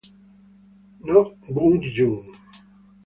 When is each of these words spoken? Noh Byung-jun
Noh 1.11 1.29
Byung-jun 1.53 2.15